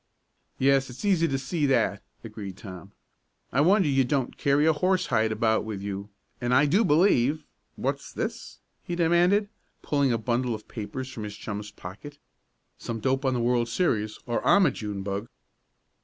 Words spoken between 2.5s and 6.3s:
Tom. "I wonder you don't carry a horsehide about with you,